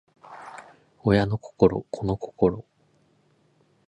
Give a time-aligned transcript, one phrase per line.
[1.03, 2.65] 親の心子の心